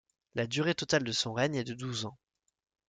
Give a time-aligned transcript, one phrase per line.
[0.33, 2.17] La durée totale de son règne est de douze ans.